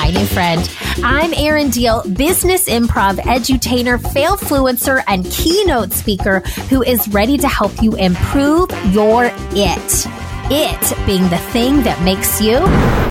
[0.00, 0.70] Hi, new friend.
[1.02, 6.38] I'm Erin Diehl, business improv edutainer, fail fluencer, and keynote speaker
[6.70, 10.06] who is ready to help you improve your it.
[10.50, 12.60] It being the thing that makes you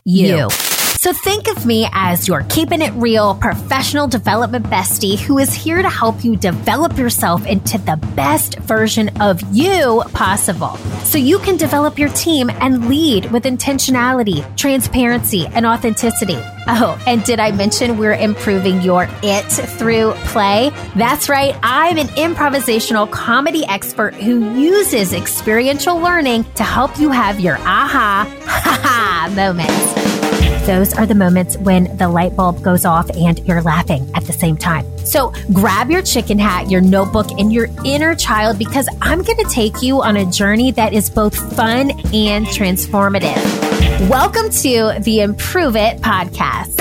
[0.05, 0.37] you.
[0.37, 0.76] you.
[0.97, 5.79] So think of me as your keeping it real professional development bestie who is here
[5.79, 10.75] to help you develop yourself into the best version of you possible.
[11.03, 16.39] So you can develop your team and lead with intentionality, transparency, and authenticity.
[16.67, 20.71] Oh, and did I mention we're improving your it through play?
[20.95, 21.55] That's right.
[21.61, 28.27] I'm an improvisational comedy expert who uses experiential learning to help you have your aha,
[28.45, 30.16] ha ha moments.
[30.65, 34.33] Those are the moments when the light bulb goes off and you're laughing at the
[34.33, 34.85] same time.
[34.99, 39.49] So grab your chicken hat, your notebook, and your inner child because I'm going to
[39.49, 44.09] take you on a journey that is both fun and transformative.
[44.09, 46.77] Welcome to the Improve It podcast.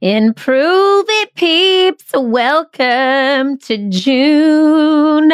[0.00, 2.10] Improve it, peeps.
[2.14, 5.32] Welcome to June.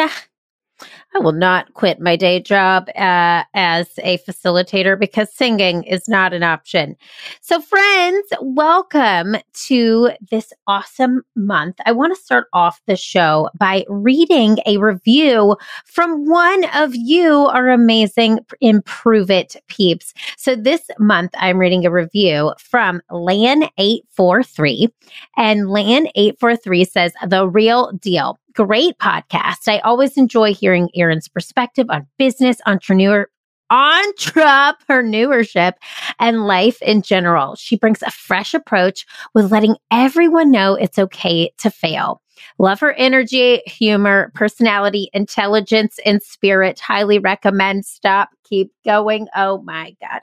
[1.13, 6.31] I will not quit my day job uh, as a facilitator because singing is not
[6.31, 6.95] an option.
[7.41, 11.75] So, friends, welcome to this awesome month.
[11.85, 17.33] I want to start off the show by reading a review from one of you,
[17.47, 20.13] our amazing Improve It peeps.
[20.37, 24.87] So, this month, I'm reading a review from Lan843,
[25.35, 29.67] and Lan843 says, The real deal great podcast.
[29.67, 33.27] I always enjoy hearing Erin's perspective on business, entrepreneur,
[33.71, 35.73] entrepreneurship
[36.19, 37.55] and life in general.
[37.55, 42.21] She brings a fresh approach with letting everyone know it's okay to fail.
[42.59, 46.79] Love her energy, humor, personality, intelligence, and spirit.
[46.79, 47.85] Highly recommend.
[47.85, 49.27] Stop, keep going.
[49.35, 50.21] Oh my God.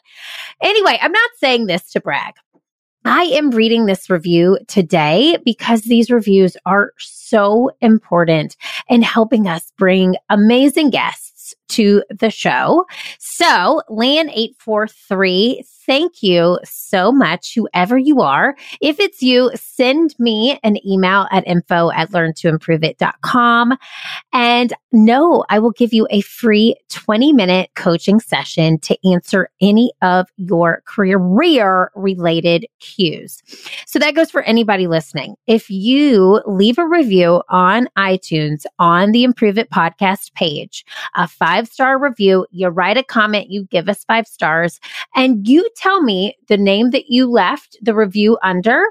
[0.63, 2.35] Anyway, I'm not saying this to brag.
[3.05, 8.57] I am reading this review today because these reviews are so important
[8.89, 12.85] in helping us bring amazing guests to the show.
[13.19, 18.55] So, Lan843, thank you so much, whoever you are.
[18.81, 23.79] If it's you, send me an email at info at learntoimproveit.com.
[24.35, 29.93] And no, I will give you a free 20 minute coaching session to answer any
[30.03, 33.43] of your career related cues.
[33.87, 35.37] So that goes for anybody listening.
[35.47, 40.85] If you leave a review on iTunes on the Improve It podcast page,
[41.17, 44.79] a five star review, you write a comment, you give us five stars,
[45.15, 48.85] and you tell me the name that you left the review under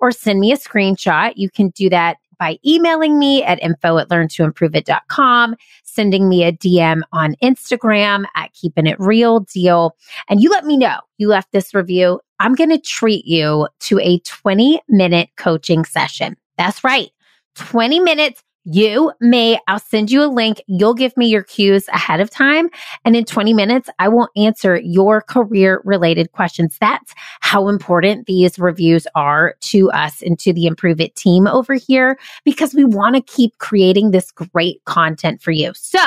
[0.00, 1.32] or send me a screenshot.
[1.36, 7.02] You can do that by emailing me at info at learntoimproveit.com, sending me a DM
[7.12, 9.96] on Instagram at keeping it real deal.
[10.28, 12.20] And you let me know you left this review.
[12.40, 16.36] I'm going to treat you to a 20 minute coaching session.
[16.58, 17.10] That's right.
[17.54, 20.62] 20 minutes you may, I'll send you a link.
[20.66, 22.70] You'll give me your cues ahead of time.
[23.04, 26.76] And in 20 minutes, I will answer your career related questions.
[26.80, 31.74] That's how important these reviews are to us and to the Improve It team over
[31.74, 35.72] here because we want to keep creating this great content for you.
[35.74, 36.00] So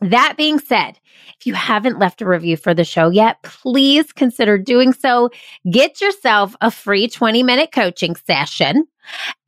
[0.00, 0.98] that being said,
[1.38, 5.30] if you haven't left a review for the show yet, please consider doing so.
[5.70, 8.86] Get yourself a free 20 minute coaching session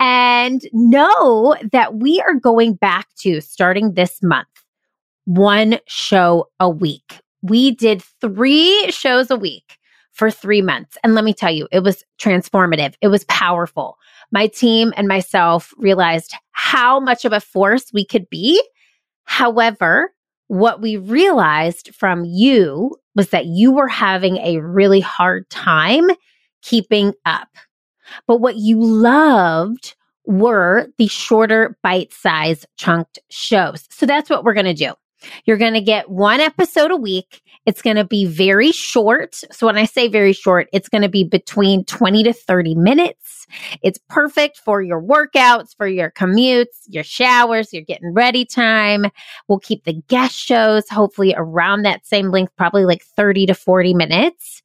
[0.01, 4.49] and know that we are going back to starting this month,
[5.25, 7.21] one show a week.
[7.43, 9.79] We did three shows a week
[10.13, 10.99] for three months.
[11.05, 12.95] And let me tell you, it was transformative.
[13.01, 13.99] It was powerful.
[14.33, 18.61] My team and myself realized how much of a force we could be.
[19.25, 20.13] However,
[20.49, 26.11] what we realized from you was that you were having a really hard time
[26.63, 27.49] keeping up.
[28.27, 29.95] But what you loved
[30.25, 33.87] were the shorter bite size chunked shows.
[33.91, 34.93] So that's what we're going to do.
[35.45, 37.43] You're going to get one episode a week.
[37.67, 39.41] It's going to be very short.
[39.51, 43.47] So when I say very short, it's going to be between 20 to 30 minutes.
[43.83, 49.07] It's perfect for your workouts, for your commutes, your showers, your getting ready time.
[49.49, 53.95] We'll keep the guest shows hopefully around that same length, probably like 30 to 40
[53.95, 54.63] minutes.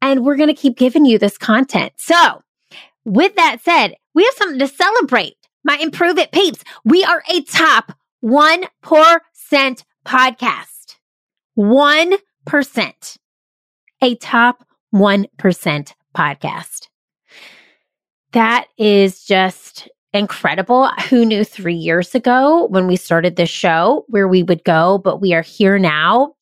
[0.00, 1.92] And we're going to keep giving you this content.
[1.96, 2.42] So
[3.04, 5.34] with that said, we have something to celebrate.
[5.64, 6.62] My Improve It peeps.
[6.84, 7.92] We are a top
[8.24, 8.66] 1%
[10.06, 10.96] podcast.
[11.58, 13.18] 1%.
[14.00, 14.64] A top
[14.94, 16.88] 1% podcast.
[18.32, 20.88] That is just incredible.
[21.08, 25.20] Who knew three years ago when we started this show where we would go, but
[25.20, 26.34] we are here now.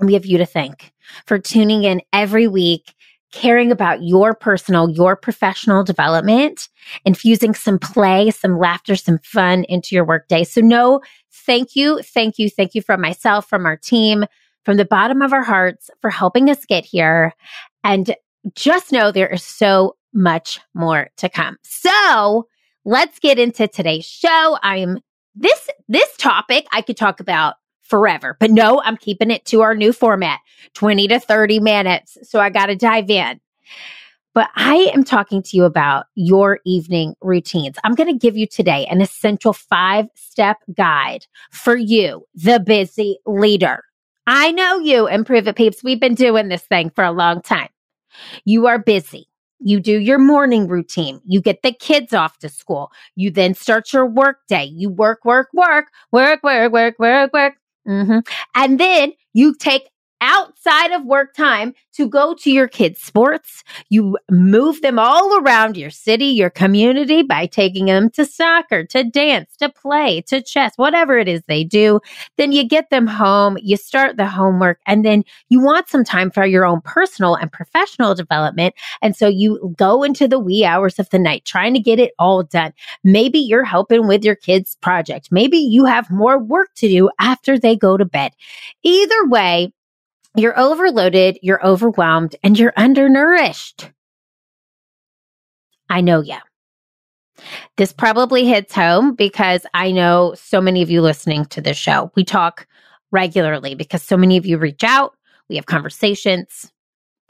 [0.00, 0.92] We have you to thank
[1.26, 2.94] for tuning in every week,
[3.32, 6.68] caring about your personal, your professional development,
[7.04, 10.44] infusing some play, some laughter, some fun into your workday.
[10.44, 11.00] So no,
[11.46, 12.00] thank you.
[12.02, 12.48] Thank you.
[12.48, 14.24] Thank you from myself, from our team,
[14.64, 17.34] from the bottom of our hearts for helping us get here.
[17.84, 18.14] And
[18.54, 21.56] just know there is so much more to come.
[21.62, 22.46] So
[22.84, 24.58] let's get into today's show.
[24.62, 24.98] I'm
[25.34, 29.74] this, this topic I could talk about forever, but no, I'm keeping it to our
[29.74, 30.40] new format,
[30.74, 32.18] 20 to 30 minutes.
[32.22, 33.40] So I got to dive in.
[34.34, 37.76] But I am talking to you about your evening routines.
[37.84, 43.18] I'm going to give you today an essential five step guide for you, the busy
[43.26, 43.84] leader.
[44.26, 45.82] I know you, Improve It Peeps.
[45.82, 47.68] We've been doing this thing for a long time.
[48.44, 49.28] You are busy.
[49.58, 51.20] You do your morning routine.
[51.24, 52.90] You get the kids off to school.
[53.14, 54.64] You then start your work day.
[54.64, 57.54] You work, work, work, work, work, work, work, work.
[57.86, 58.18] Mm-hmm.
[58.54, 59.88] And then you take
[60.22, 63.64] outside of work time to go to your kids' sports.
[63.90, 69.04] You move them all around your city, your community by taking them to soccer, to
[69.04, 72.00] dance, to play, to chess, whatever it is they do.
[72.38, 76.30] Then you get them home, you start the homework, and then you want some time
[76.30, 78.74] for your own personal and professional development.
[79.02, 82.12] And so you go into the wee hours of the night trying to get it
[82.18, 82.72] all done.
[83.02, 85.28] Maybe you're helping with your kids' project.
[85.32, 88.32] Maybe you have more work to do after they go to bed.
[88.84, 89.72] Either way,
[90.36, 93.90] you're overloaded, you're overwhelmed, and you're undernourished.
[95.90, 96.38] I know ya.
[97.76, 102.10] This probably hits home because I know so many of you listening to this show.
[102.14, 102.66] We talk
[103.10, 105.14] regularly because so many of you reach out,
[105.48, 106.72] we have conversations.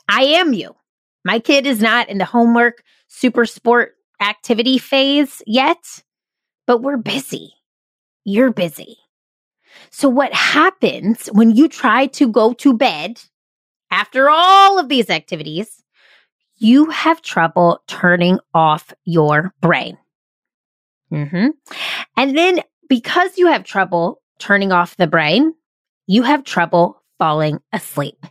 [0.08, 0.76] I am you.
[1.24, 6.02] My kid is not in the homework super sport activity phase yet,
[6.66, 7.54] but we're busy.
[8.24, 8.96] You're busy.
[9.92, 13.20] So, what happens when you try to go to bed
[13.90, 15.82] after all of these activities?
[16.56, 19.98] You have trouble turning off your brain.
[21.12, 21.48] Mm-hmm.
[22.16, 25.54] And then, because you have trouble turning off the brain,
[26.06, 28.26] you have trouble falling asleep.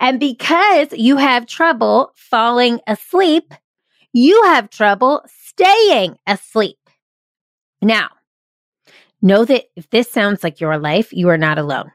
[0.00, 3.54] And because you have trouble falling asleep,
[4.12, 6.78] you have trouble staying asleep.
[7.80, 8.08] Now,
[9.24, 11.90] Know that if this sounds like your life, you are not alone.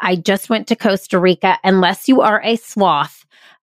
[0.00, 1.58] I just went to Costa Rica.
[1.62, 3.26] Unless you are a sloth,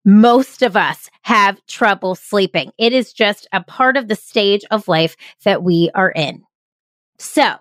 [0.05, 2.71] most of us have trouble sleeping.
[2.77, 6.43] It is just a part of the stage of life that we are in.
[7.17, 7.55] So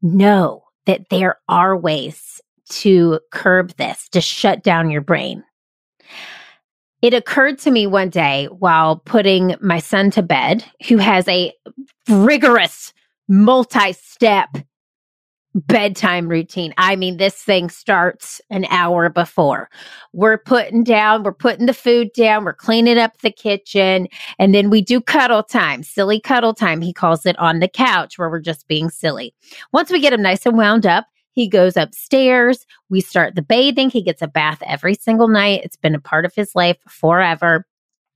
[0.00, 5.42] know that there are ways to curb this, to shut down your brain.
[7.02, 11.52] It occurred to me one day while putting my son to bed, who has a
[12.08, 12.92] rigorous
[13.28, 14.56] multi step
[15.56, 16.74] bedtime routine.
[16.76, 19.70] I mean, this thing starts an hour before.
[20.12, 24.08] We're putting down, we're putting the food down, we're cleaning up the kitchen,
[24.38, 26.82] and then we do cuddle time, silly cuddle time.
[26.82, 29.34] He calls it on the couch where we're just being silly.
[29.72, 32.66] Once we get him nice and wound up, he goes upstairs.
[32.88, 33.90] We start the bathing.
[33.90, 35.62] He gets a bath every single night.
[35.64, 37.66] It's been a part of his life forever.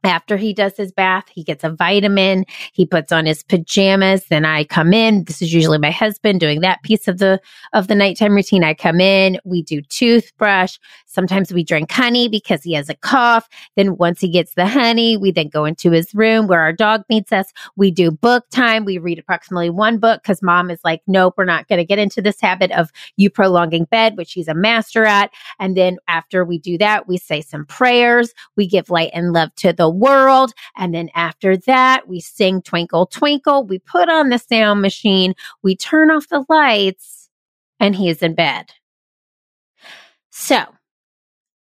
[0.02, 2.47] After he does his bath, he gets a vitamin.
[2.73, 4.25] He puts on his pajamas.
[4.26, 5.25] Then I come in.
[5.25, 7.38] This is usually my husband doing that piece of the
[7.75, 8.64] of the nighttime routine.
[8.64, 9.38] I come in.
[9.44, 10.78] We do toothbrush.
[11.04, 13.47] Sometimes we drink honey because he has a cough.
[13.76, 17.02] Then once he gets the honey, we then go into his room where our dog
[17.11, 17.52] meets us.
[17.76, 18.87] We do book time.
[18.87, 21.99] We read approximately one book because mom is like, nope, we're not going to get
[21.99, 25.30] into this habit of you prolonging bed, which he's a master at.
[25.59, 28.33] And then after we do that, we say some prayers.
[28.57, 30.52] We give light and love to the world.
[30.76, 33.64] And then after that, we sing Twinkle, Twinkle.
[33.64, 35.35] We put on the sound machine.
[35.62, 37.28] We turn off the lights
[37.78, 38.73] and he is in bed.
[40.30, 40.64] So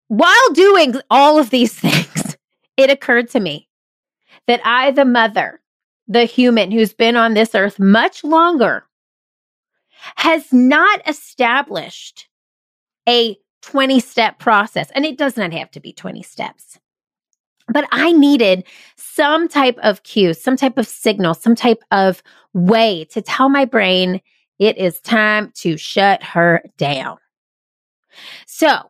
[0.08, 2.38] while doing all of these things,
[2.78, 3.68] it occurred to me
[4.48, 5.62] that I, the mother,
[6.08, 8.86] the human who's been on this earth much longer,
[10.16, 12.28] has not established
[13.08, 14.90] a 20 step process.
[14.92, 16.80] And it does not have to be 20 steps.
[17.72, 18.64] But I needed
[18.96, 22.24] some type of cue, some type of signal, some type of
[22.54, 24.22] way to tell my brain
[24.58, 27.18] it is time to shut her down.
[28.46, 28.90] So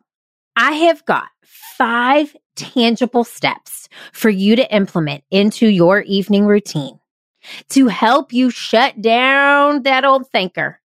[0.55, 6.99] I have got five tangible steps for you to implement into your evening routine
[7.69, 10.81] to help you shut down that old thinker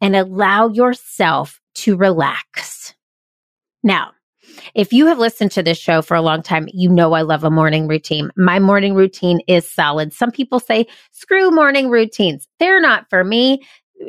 [0.00, 2.94] and allow yourself to relax.
[3.82, 4.12] Now,
[4.74, 7.44] If you have listened to this show for a long time, you know I love
[7.44, 8.30] a morning routine.
[8.36, 10.12] My morning routine is solid.
[10.12, 12.46] Some people say, screw morning routines.
[12.58, 13.62] They're not for me.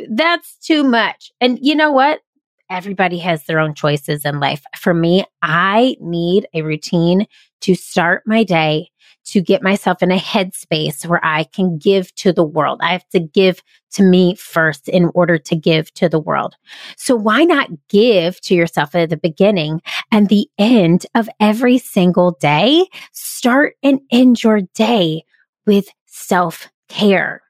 [0.10, 1.32] That's too much.
[1.40, 2.22] And you know what?
[2.70, 4.64] Everybody has their own choices in life.
[4.78, 7.28] For me, I need a routine
[7.62, 8.90] to start my day
[9.25, 12.79] to get myself in a headspace where I can give to the world.
[12.82, 16.55] I have to give to me first in order to give to the world.
[16.98, 22.38] So why not give to yourself at the beginning and the end of every single
[22.39, 22.88] day?
[23.13, 25.24] Start and end your day
[25.65, 27.41] with self care.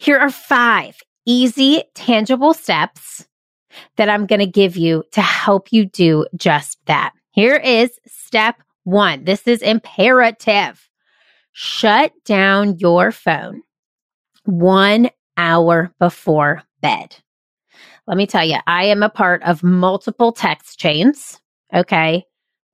[0.00, 3.26] Here are five easy, tangible steps
[3.96, 7.12] that I'm going to give you to help you do just that.
[7.30, 9.24] Here is step one.
[9.24, 10.88] This is imperative.
[11.52, 13.62] Shut down your phone
[14.44, 17.16] one hour before bed.
[18.06, 21.40] Let me tell you, I am a part of multiple text chains.
[21.74, 22.24] Okay.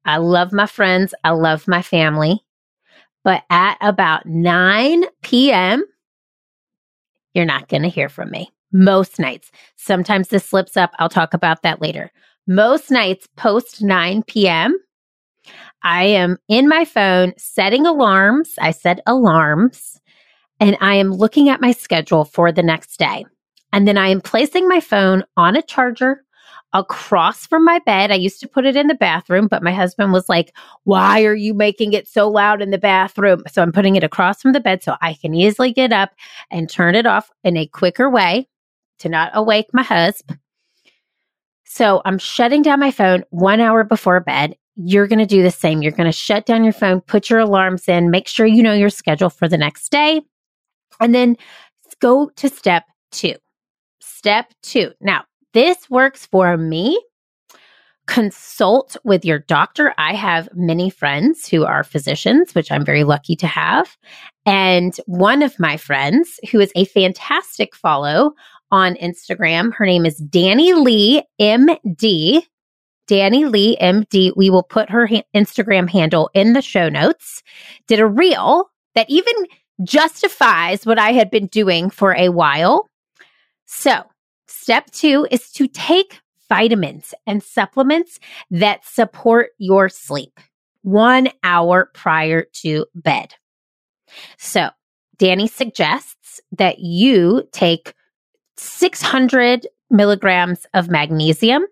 [0.04, 1.14] I love my friends.
[1.24, 2.44] I love my family.
[3.22, 5.84] But at about 9 p.m.,
[7.34, 8.50] you're not going to hear from me.
[8.72, 9.50] Most nights.
[9.76, 10.92] Sometimes this slips up.
[10.98, 12.10] I'll talk about that later.
[12.46, 14.76] Most nights post 9 p.m.,
[15.82, 18.54] I am in my phone setting alarms.
[18.60, 20.00] I set alarms
[20.58, 23.24] and I am looking at my schedule for the next day.
[23.72, 26.22] And then I am placing my phone on a charger
[26.72, 28.10] across from my bed.
[28.10, 31.34] I used to put it in the bathroom, but my husband was like, Why are
[31.34, 33.42] you making it so loud in the bathroom?
[33.50, 36.10] So I'm putting it across from the bed so I can easily get up
[36.50, 38.48] and turn it off in a quicker way
[38.98, 40.38] to not awake my husband.
[41.64, 45.50] So I'm shutting down my phone one hour before bed you're going to do the
[45.50, 45.82] same.
[45.82, 48.72] You're going to shut down your phone, put your alarms in, make sure you know
[48.72, 50.22] your schedule for the next day,
[51.00, 51.36] and then
[52.00, 53.34] go to step two.
[54.00, 54.92] Step two.
[55.00, 57.02] Now, this works for me.
[58.06, 59.94] Consult with your doctor.
[59.98, 63.96] I have many friends who are physicians, which I'm very lucky to have.
[64.46, 68.32] And one of my friends, who is a fantastic follow
[68.72, 72.42] on Instagram, her name is Danny Lee, MD.
[73.10, 74.30] Dani Lee, MD.
[74.36, 77.42] We will put her ha- Instagram handle in the show notes.
[77.88, 79.34] Did a reel that even
[79.82, 82.88] justifies what I had been doing for a while.
[83.66, 84.04] So,
[84.46, 88.20] step two is to take vitamins and supplements
[88.52, 90.38] that support your sleep
[90.82, 93.34] one hour prior to bed.
[94.38, 94.70] So,
[95.18, 97.92] Danny suggests that you take
[98.56, 101.66] 600 milligrams of magnesium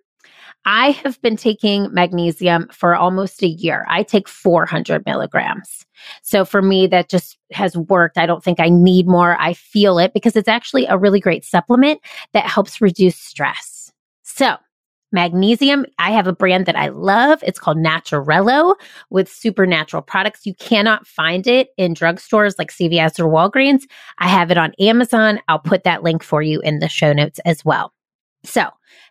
[0.71, 3.87] I have been taking magnesium for almost a year.
[3.89, 5.87] I take 400 milligrams.
[6.21, 8.19] So for me, that just has worked.
[8.19, 9.35] I don't think I need more.
[9.41, 12.03] I feel it because it's actually a really great supplement
[12.35, 13.91] that helps reduce stress.
[14.25, 14.57] So
[15.11, 17.43] magnesium, I have a brand that I love.
[17.43, 18.75] It's called Naturello
[19.09, 20.45] with supernatural products.
[20.45, 23.85] You cannot find it in drugstores like CVS or Walgreens.
[24.19, 25.41] I have it on Amazon.
[25.49, 27.95] I'll put that link for you in the show notes as well.
[28.45, 28.69] So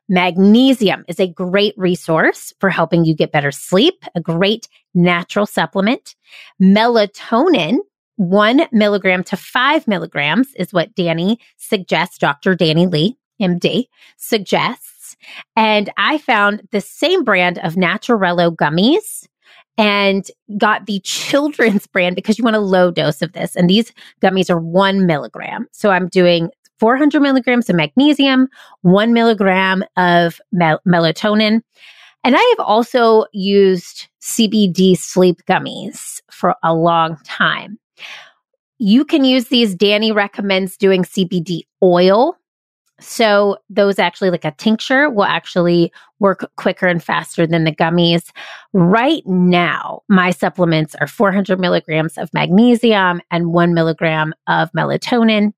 [0.09, 6.15] Magnesium is a great resource for helping you get better sleep, a great natural supplement.
[6.61, 7.77] Melatonin,
[8.15, 12.55] one milligram to five milligrams is what Danny suggests, Dr.
[12.55, 15.17] Danny Lee, MD, suggests.
[15.55, 19.27] And I found the same brand of Naturello gummies
[19.77, 23.55] and got the children's brand because you want a low dose of this.
[23.55, 23.91] And these
[24.21, 25.67] gummies are one milligram.
[25.71, 28.47] So I'm doing 400 milligrams of magnesium,
[28.81, 31.61] one milligram of mel- melatonin.
[32.23, 37.79] And I have also used CBD sleep gummies for a long time.
[38.79, 39.73] You can use these.
[39.73, 42.37] Danny recommends doing CBD oil.
[42.99, 48.31] So those actually like a tincture will actually work quicker and faster than the gummies.
[48.73, 55.53] Right now, my supplements are 400 milligrams of magnesium and one milligram of melatonin.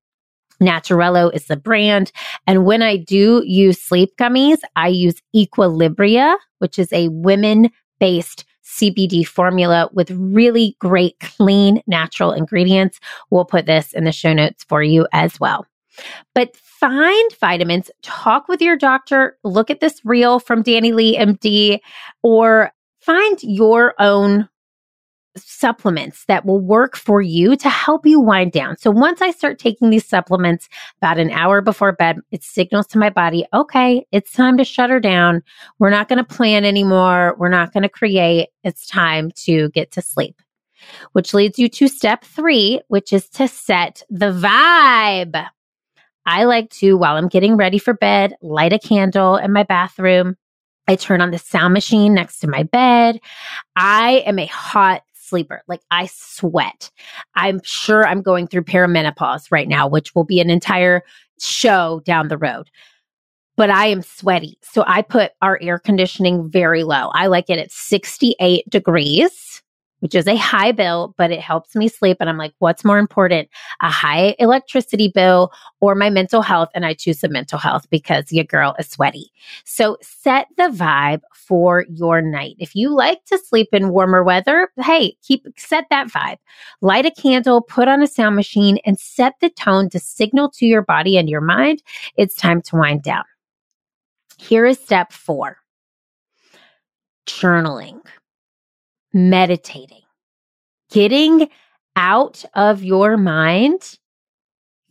[0.62, 2.12] Naturello is the brand.
[2.46, 8.44] And when I do use sleep gummies, I use Equilibria, which is a women based
[8.64, 13.00] CBD formula with really great, clean, natural ingredients.
[13.30, 15.66] We'll put this in the show notes for you as well.
[16.34, 21.80] But find vitamins, talk with your doctor, look at this reel from Danny Lee MD,
[22.22, 24.48] or find your own
[25.36, 28.76] supplements that will work for you to help you wind down.
[28.76, 30.68] So once I start taking these supplements
[31.00, 34.90] about an hour before bed, it signals to my body, okay, it's time to shut
[34.90, 35.42] her down.
[35.78, 37.36] We're not going to plan anymore.
[37.38, 38.48] We're not going to create.
[38.64, 40.40] It's time to get to sleep.
[41.12, 45.46] Which leads you to step three, which is to set the vibe.
[46.26, 50.36] I like to, while I'm getting ready for bed, light a candle in my bathroom,
[50.88, 53.20] I turn on the sound machine next to my bed.
[53.76, 55.62] I am a hot sleeper.
[55.68, 56.90] Like I sweat.
[57.34, 61.02] I'm sure I'm going through perimenopause right now, which will be an entire
[61.40, 62.68] show down the road.
[63.56, 64.58] But I am sweaty.
[64.62, 67.10] So I put our air conditioning very low.
[67.14, 69.62] I like it at 68 degrees
[70.00, 72.18] which is a high bill, but it helps me sleep.
[72.20, 73.48] And I'm like, what's more important,
[73.80, 76.68] a high electricity bill or my mental health?
[76.74, 79.30] And I choose the mental health because your girl is sweaty.
[79.64, 82.56] So set the vibe for your night.
[82.58, 86.38] If you like to sleep in warmer weather, hey, keep set that vibe.
[86.80, 90.66] Light a candle, put on a sound machine, and set the tone to signal to
[90.66, 91.82] your body and your mind
[92.16, 93.24] it's time to wind down.
[94.38, 95.56] Here is step four
[97.26, 98.00] journaling
[99.12, 100.02] meditating,
[100.90, 101.48] getting
[101.96, 103.98] out of your mind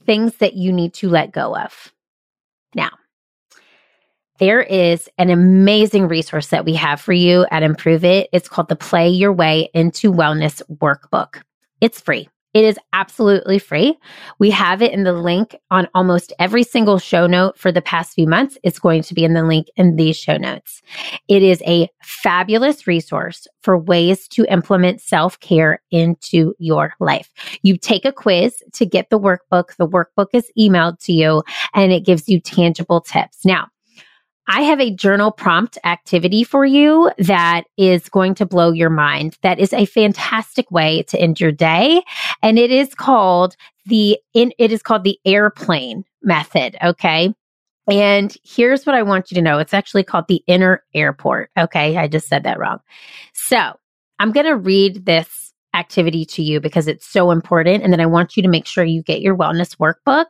[0.05, 1.93] things that you need to let go of.
[2.73, 2.89] Now,
[4.39, 8.29] there is an amazing resource that we have for you at Improve It.
[8.31, 11.41] It's called the Play Your Way into Wellness Workbook.
[11.81, 12.29] It's free.
[12.53, 13.97] It is absolutely free.
[14.39, 18.15] We have it in the link on almost every single show note for the past
[18.15, 18.57] few months.
[18.63, 20.81] It's going to be in the link in these show notes.
[21.27, 27.29] It is a fabulous resource for ways to implement self care into your life.
[27.61, 29.75] You take a quiz to get the workbook.
[29.77, 31.43] The workbook is emailed to you
[31.75, 33.45] and it gives you tangible tips.
[33.45, 33.67] Now,
[34.51, 39.37] I have a journal prompt activity for you that is going to blow your mind.
[39.43, 42.01] That is a fantastic way to end your day.
[42.41, 46.77] And it is called the, it is called the airplane method.
[46.83, 47.31] Okay.
[47.91, 49.59] And here's what I want you to know.
[49.59, 51.51] It's actually called the inner airport.
[51.55, 51.95] Okay.
[51.95, 52.79] I just said that wrong.
[53.33, 53.73] So
[54.17, 57.83] I'm going to read this activity to you because it's so important.
[57.83, 60.25] And then I want you to make sure you get your wellness workbook.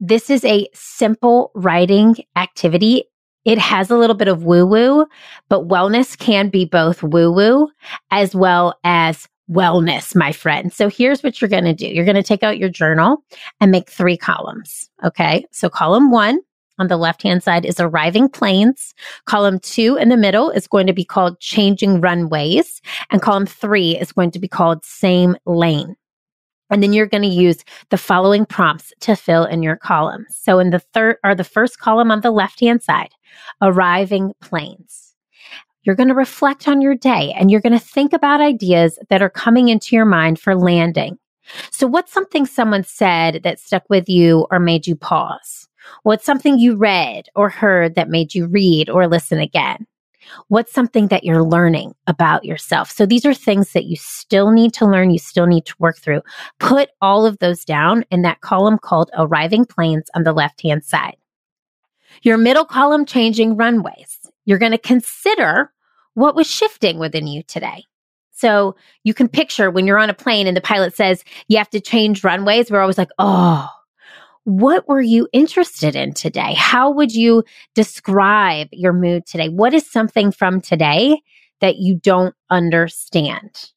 [0.00, 3.04] This is a simple writing activity
[3.44, 5.06] it has a little bit of woo woo,
[5.48, 7.68] but wellness can be both woo woo
[8.10, 10.72] as well as wellness, my friend.
[10.72, 11.86] So here's what you're going to do.
[11.86, 13.22] You're going to take out your journal
[13.60, 14.88] and make three columns.
[15.04, 15.44] Okay.
[15.50, 16.40] So column one
[16.78, 18.94] on the left hand side is arriving planes.
[19.26, 22.80] Column two in the middle is going to be called changing runways.
[23.10, 25.96] And column three is going to be called same lane.
[26.72, 27.58] And then you're going to use
[27.90, 30.36] the following prompts to fill in your columns.
[30.40, 33.10] So in the third or the first column on the left hand side,
[33.60, 35.14] arriving planes.
[35.82, 39.20] You're going to reflect on your day and you're going to think about ideas that
[39.20, 41.18] are coming into your mind for landing.
[41.70, 45.68] So what's something someone said that stuck with you or made you pause?
[46.04, 49.86] What's something you read or heard that made you read or listen again?
[50.48, 52.90] What's something that you're learning about yourself?
[52.90, 55.98] So these are things that you still need to learn, you still need to work
[55.98, 56.22] through.
[56.58, 60.84] Put all of those down in that column called arriving planes on the left hand
[60.84, 61.16] side.
[62.22, 64.18] Your middle column changing runways.
[64.44, 65.72] You're going to consider
[66.14, 67.84] what was shifting within you today.
[68.32, 71.70] So you can picture when you're on a plane and the pilot says you have
[71.70, 72.70] to change runways.
[72.70, 73.68] We're always like, oh,
[74.44, 76.54] what were you interested in today?
[76.54, 79.48] How would you describe your mood today?
[79.48, 81.20] What is something from today
[81.60, 83.70] that you don't understand?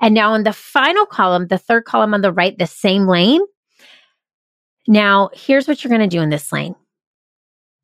[0.00, 3.42] And now in the final column, the third column on the right, the same lane.
[4.88, 6.74] Now, here's what you're going to do in this lane.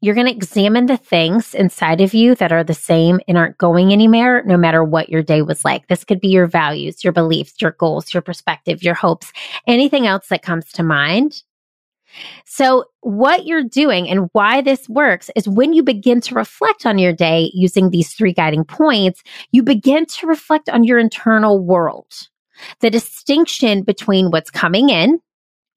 [0.01, 3.59] You're going to examine the things inside of you that are the same and aren't
[3.59, 5.87] going anywhere, no matter what your day was like.
[5.87, 9.33] This could be your values, your beliefs, your goals, your perspective, your hopes,
[9.69, 11.45] anything else that comes to mind.
[12.45, 16.99] So, what you're doing and why this works is when you begin to reflect on
[16.99, 22.13] your day using these three guiding points, you begin to reflect on your internal world.
[22.81, 25.21] The distinction between what's coming in,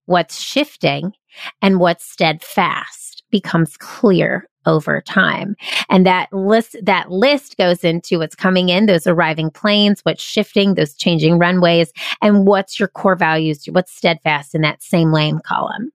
[0.06, 1.14] what's shifting,
[1.62, 5.56] and what's steadfast becomes clear over time.
[5.90, 10.74] And that list, that list goes into what's coming in, those arriving planes, what's shifting,
[10.74, 15.92] those changing runways, and what's your core values, what's steadfast in that same lane column.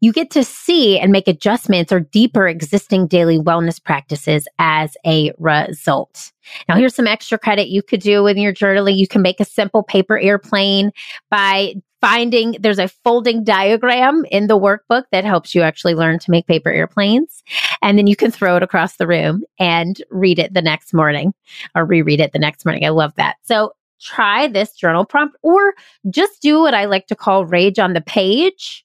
[0.00, 5.32] You get to see and make adjustments or deeper existing daily wellness practices as a
[5.38, 6.32] result.
[6.68, 8.96] Now, here's some extra credit you could do with your journaling.
[8.96, 10.90] You can make a simple paper airplane
[11.30, 16.30] by finding there's a folding diagram in the workbook that helps you actually learn to
[16.30, 17.42] make paper airplanes.
[17.80, 21.32] And then you can throw it across the room and read it the next morning
[21.74, 22.84] or reread it the next morning.
[22.84, 23.36] I love that.
[23.42, 25.72] So try this journal prompt or
[26.10, 28.83] just do what I like to call rage on the page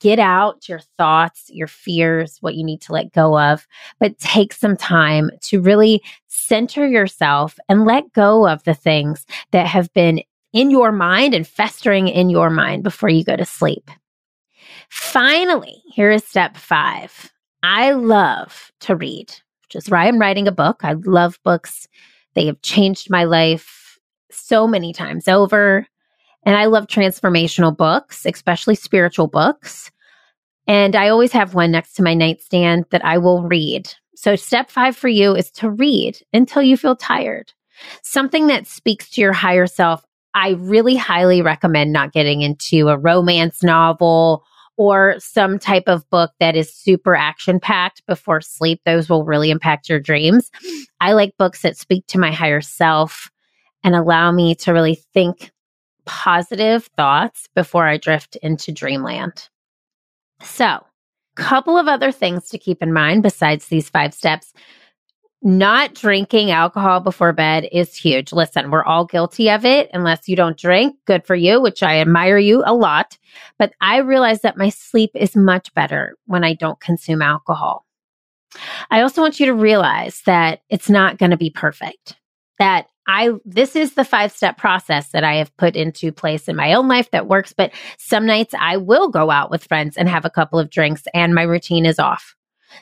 [0.00, 3.66] get out your thoughts, your fears, what you need to let go of,
[3.98, 9.66] but take some time to really center yourself and let go of the things that
[9.66, 10.20] have been
[10.52, 13.90] in your mind and festering in your mind before you go to sleep.
[14.88, 17.30] Finally, here is step five.
[17.62, 19.32] I love to read.
[19.72, 20.80] which is why I'm writing a book.
[20.82, 21.86] I love books.
[22.34, 23.98] They have changed my life
[24.30, 25.86] so many times over.
[26.44, 29.90] And I love transformational books, especially spiritual books.
[30.66, 33.92] And I always have one next to my nightstand that I will read.
[34.14, 37.52] So, step five for you is to read until you feel tired.
[38.02, 40.04] Something that speaks to your higher self.
[40.34, 44.44] I really highly recommend not getting into a romance novel
[44.76, 48.80] or some type of book that is super action packed before sleep.
[48.84, 50.50] Those will really impact your dreams.
[51.00, 53.30] I like books that speak to my higher self
[53.82, 55.50] and allow me to really think
[56.04, 59.48] positive thoughts before I drift into dreamland.
[60.42, 60.84] So,
[61.36, 64.52] couple of other things to keep in mind besides these five steps
[65.42, 68.32] not drinking alcohol before bed is huge.
[68.32, 70.96] Listen, we're all guilty of it unless you don't drink.
[71.06, 73.16] Good for you, which I admire you a lot.
[73.58, 77.86] But I realize that my sleep is much better when I don't consume alcohol.
[78.90, 82.16] I also want you to realize that it's not going to be perfect.
[82.58, 86.56] That I, this is the five step process that I have put into place in
[86.56, 87.52] my own life that works.
[87.52, 91.02] But some nights I will go out with friends and have a couple of drinks
[91.14, 92.34] and my routine is off.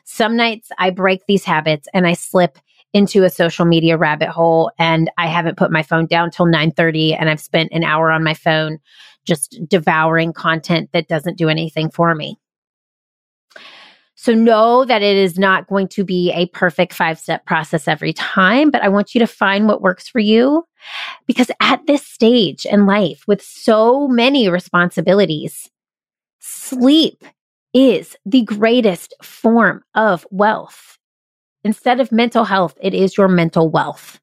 [0.04, 2.58] Some nights I break these habits and I slip
[2.92, 7.16] into a social media rabbit hole and I haven't put my phone down till 9:30
[7.18, 8.78] and I've spent an hour on my phone
[9.24, 12.38] just devouring content that doesn't do anything for me.
[14.20, 18.12] So know that it is not going to be a perfect five step process every
[18.12, 20.66] time, but I want you to find what works for you
[21.28, 25.70] because at this stage in life with so many responsibilities,
[26.40, 27.22] sleep
[27.72, 30.98] is the greatest form of wealth.
[31.62, 34.18] Instead of mental health, it is your mental wealth.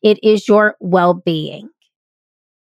[0.00, 1.70] It is your well being.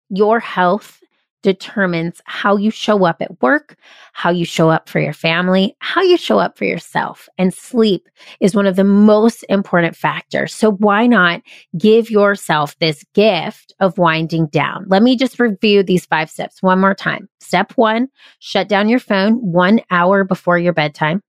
[0.09, 1.03] Your health
[1.44, 3.76] determines how you show up at work,
[4.14, 7.28] how you show up for your family, how you show up for yourself.
[7.37, 8.09] And sleep
[8.40, 10.54] is one of the most important factors.
[10.54, 11.42] So why not
[11.78, 14.87] give yourself this gift of winding down?
[14.88, 17.28] Let me just review these five steps one more time.
[17.40, 21.22] Step one, shut down your phone one hour before your bedtime.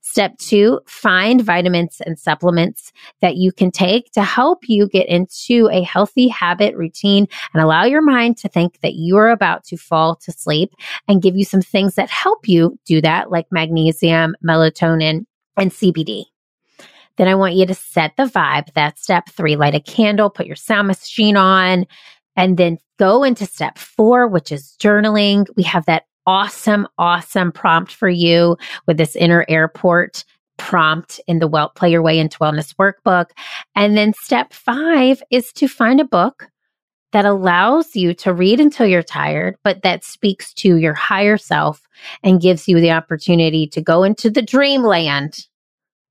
[0.00, 5.68] Step two, find vitamins and supplements that you can take to help you get into
[5.72, 10.16] a healthy habit routine and allow your mind to think that you're about to fall
[10.16, 10.72] to sleep
[11.06, 15.24] and give you some things that help you do that, like magnesium, melatonin,
[15.56, 16.24] and CBD.
[17.16, 18.72] Then I want you to set the vibe.
[18.74, 19.56] That's step three.
[19.56, 21.84] Light a candle, put your sound machine on,
[22.36, 25.46] and then go into step four, which is journaling.
[25.56, 30.24] We have that awesome, awesome prompt for you with this inner airport
[30.58, 33.30] prompt in the well play your way into wellness workbook.
[33.74, 36.46] And then step five is to find a book
[37.12, 41.88] that allows you to read until you're tired, but that speaks to your higher self
[42.22, 45.46] and gives you the opportunity to go into the dreamland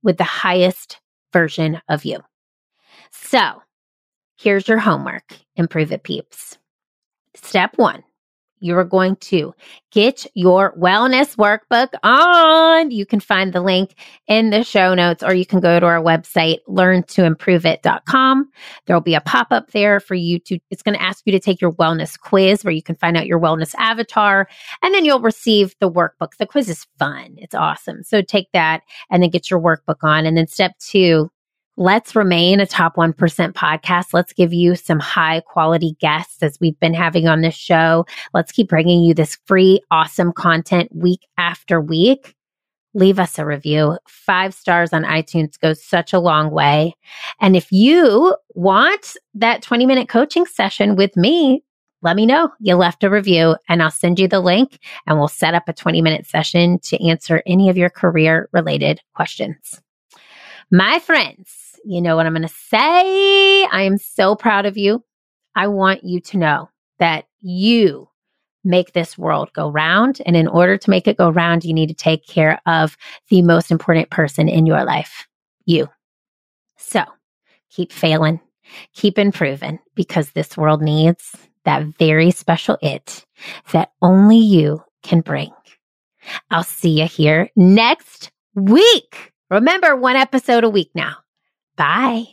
[0.02, 1.00] with the highest
[1.32, 2.18] version of you.
[3.12, 3.62] So
[4.40, 5.38] here's your homework.
[5.56, 6.58] Improve it, peeps.
[7.36, 8.04] Step one
[8.60, 9.54] you're going to
[9.92, 12.92] get your wellness workbook on.
[12.92, 13.96] You can find the link
[14.28, 18.50] in the show notes or you can go to our website, learntoimproveit.com.
[18.86, 21.40] There'll be a pop up there for you to, it's going to ask you to
[21.40, 24.48] take your wellness quiz where you can find out your wellness avatar
[24.82, 26.36] and then you'll receive the workbook.
[26.38, 27.36] The quiz is fun.
[27.38, 28.04] It's awesome.
[28.04, 30.26] So take that and then get your workbook on.
[30.26, 31.32] And then step two,
[31.80, 33.14] Let's remain a top 1%
[33.54, 34.08] podcast.
[34.12, 38.08] Let's give you some high quality guests as we've been having on this show.
[38.34, 42.36] Let's keep bringing you this free, awesome content week after week.
[42.96, 44.00] Leave us a review.
[44.08, 46.96] Five stars on iTunes goes such a long way.
[47.40, 51.64] And if you want that 20 minute coaching session with me,
[52.02, 55.28] let me know you left a review and I'll send you the link and we'll
[55.28, 59.80] set up a 20 minute session to answer any of your career related questions.
[60.72, 63.64] My friends, you know what I'm going to say?
[63.66, 65.04] I am so proud of you.
[65.56, 68.08] I want you to know that you
[68.64, 70.22] make this world go round.
[70.26, 72.98] And in order to make it go round, you need to take care of
[73.30, 75.28] the most important person in your life,
[75.66, 75.88] you.
[76.78, 77.04] So
[77.70, 78.40] keep failing,
[78.94, 83.26] keep improving because this world needs that very special it
[83.72, 85.52] that only you can bring.
[86.52, 89.34] I'll see you here next week.
[89.50, 91.16] Remember, one episode a week now.
[91.78, 92.26] Bye.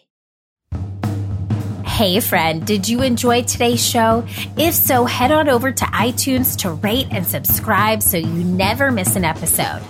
[1.85, 4.27] Hey, friend, did you enjoy today's show?
[4.57, 9.15] If so, head on over to iTunes to rate and subscribe so you never miss
[9.15, 9.81] an episode.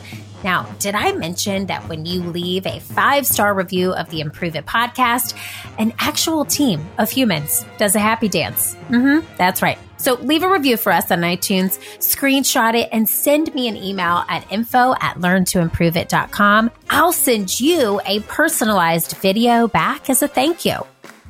[0.42, 4.54] Now, did I mention that when you leave a five star review of the Improve
[4.56, 5.34] It podcast,
[5.78, 8.74] an actual team of humans does a happy dance?
[8.90, 13.54] Mm-hmm, that's right So leave a review for us on iTunes, screenshot it, and send
[13.54, 16.70] me an email at info at learntoimproveit.com.
[16.90, 20.76] I'll send you a personalized video back as a thank you.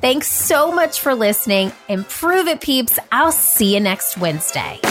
[0.01, 1.71] Thanks so much for listening.
[1.87, 2.99] Improve it, peeps.
[3.13, 4.81] I'll see you next Wednesday.